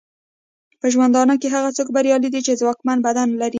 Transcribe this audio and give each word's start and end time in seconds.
په 0.79 0.85
ژوندانه 0.93 1.35
کې 1.41 1.47
هغه 1.55 1.69
څوک 1.77 1.87
بریالی 1.95 2.29
دی 2.31 2.41
چې 2.45 2.59
ځواکمن 2.61 2.97
بدن 3.07 3.29
لري. 3.41 3.49